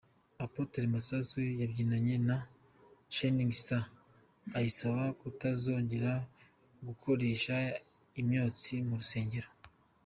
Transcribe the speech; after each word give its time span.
Apotre 0.45 0.81
Masasu 0.93 1.39
yabyinanye 1.61 2.15
na 2.27 2.37
Shining 3.15 3.51
stars 3.61 3.91
ayisaba 4.57 5.03
kutazongera 5.19 6.11
gukoresha 6.87 7.55
imyotsi 8.21 8.73
mu 8.87 8.93
rusengero. 8.99 9.49